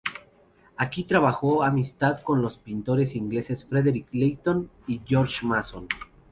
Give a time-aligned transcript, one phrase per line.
[0.77, 5.87] Aquí trabó amistad con los pintores ingleses Frederic Leighton y George Mason.